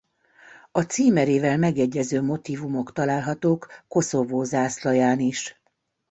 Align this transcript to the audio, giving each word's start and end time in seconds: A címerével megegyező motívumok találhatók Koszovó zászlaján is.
A 0.71 0.81
címerével 0.81 1.57
megegyező 1.57 2.21
motívumok 2.21 2.91
találhatók 2.91 3.67
Koszovó 3.87 4.43
zászlaján 4.43 5.19
is. 5.19 5.61